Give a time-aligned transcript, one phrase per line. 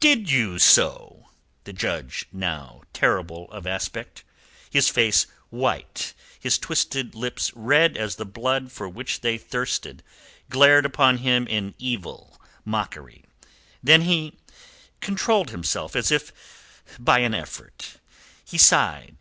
[0.00, 1.28] "Did you so?"
[1.62, 2.26] The Judge,
[2.92, 4.24] terrible now of aspect
[4.70, 10.02] his face white, his twisted lips red as the blood for which they thirsted
[10.50, 13.24] glared upon him in evil mockery.
[13.80, 14.36] Then he
[15.00, 16.32] controlled himself as if
[16.98, 17.98] by an effort.
[18.44, 19.16] He sighed.